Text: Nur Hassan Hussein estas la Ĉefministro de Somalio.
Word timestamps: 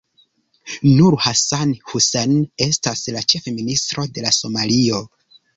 Nur 0.97 1.17
Hassan 1.25 1.75
Hussein 1.91 2.33
estas 2.69 3.05
la 3.19 3.25
Ĉefministro 3.35 4.11
de 4.17 4.29
Somalio. 4.41 5.07